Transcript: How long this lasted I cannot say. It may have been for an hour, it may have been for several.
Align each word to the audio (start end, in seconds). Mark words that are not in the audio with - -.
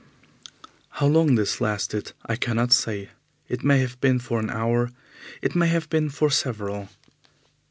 How 0.93 1.05
long 1.05 1.35
this 1.35 1.61
lasted 1.61 2.13
I 2.25 2.35
cannot 2.35 2.73
say. 2.73 3.09
It 3.47 3.63
may 3.63 3.81
have 3.81 4.01
been 4.01 4.17
for 4.17 4.39
an 4.39 4.49
hour, 4.49 4.89
it 5.43 5.53
may 5.53 5.67
have 5.67 5.91
been 5.91 6.09
for 6.09 6.31
several. 6.31 6.89